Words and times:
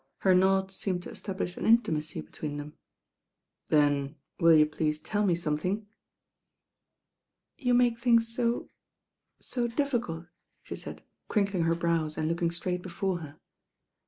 Her 0.21 0.33
nod 0.33 0.71
seemed 0.71 1.03
to 1.03 1.11
establish 1.11 1.57
an 1.57 1.65
inti 1.65 1.93
macy 1.93 2.21
between 2.21 2.57
them. 2.57 2.73
"Then 3.67 4.15
will 4.39 4.55
you 4.55 4.65
please 4.65 4.99
tell 4.99 5.23
me 5.23 5.35
something?" 5.35 5.85
"You 7.59 7.75
make 7.75 7.99
things 7.99 8.27
so— 8.35 8.71
so 9.39 9.67
difficult," 9.67 10.25
she 10.63 10.75
said 10.75 11.03
crinkling 11.27 11.65
her 11.65 11.75
brows 11.75 12.17
and 12.17 12.27
looking 12.27 12.49
straight 12.49 12.81
before 12.81 13.19
her. 13.19 13.37